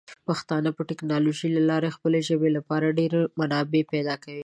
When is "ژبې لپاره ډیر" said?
2.29-3.13